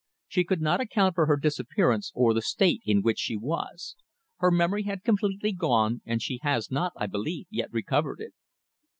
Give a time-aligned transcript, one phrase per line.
[0.27, 3.95] She could not account for her disappearance, or the state in which she was.
[4.37, 8.33] Her memory had completely gone, and she has not, I believe, yet recovered it."